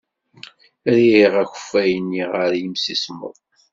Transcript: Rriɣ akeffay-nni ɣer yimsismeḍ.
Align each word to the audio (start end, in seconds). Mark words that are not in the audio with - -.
Rriɣ 0.93 1.33
akeffay-nni 1.43 2.23
ɣer 2.33 2.51
yimsismeḍ. 2.59 3.35